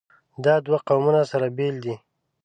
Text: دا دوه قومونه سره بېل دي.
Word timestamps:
دا 0.43 0.55
دوه 0.65 0.79
قومونه 0.87 1.21
سره 1.31 1.47
بېل 1.57 1.75
دي. 1.85 1.95